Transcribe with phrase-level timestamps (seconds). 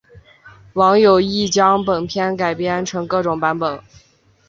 [0.73, 3.79] 网友亦将本片改编成各种版本。